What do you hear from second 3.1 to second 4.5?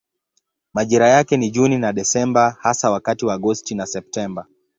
wa Agosti na Septemba.